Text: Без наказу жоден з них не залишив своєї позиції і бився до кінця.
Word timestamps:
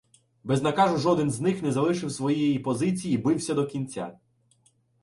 Без 0.43 0.61
наказу 0.61 0.97
жоден 0.97 1.31
з 1.31 1.41
них 1.41 1.61
не 1.63 1.71
залишив 1.71 2.11
своєї 2.11 2.59
позиції 2.59 3.15
і 3.15 3.17
бився 3.17 3.53
до 3.53 3.65
кінця. 3.67 4.17